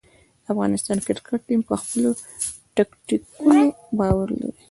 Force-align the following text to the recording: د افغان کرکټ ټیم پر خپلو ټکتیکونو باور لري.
د 0.43 0.45
افغان 0.51 0.71
کرکټ 1.07 1.39
ټیم 1.47 1.61
پر 1.67 1.75
خپلو 1.83 2.09
ټکتیکونو 2.75 3.63
باور 3.97 4.27
لري. 4.39 4.51